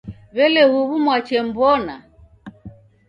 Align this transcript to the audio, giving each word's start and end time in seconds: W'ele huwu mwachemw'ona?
W'ele 0.35 0.61
huwu 0.71 0.95
mwachemw'ona? 1.03 1.95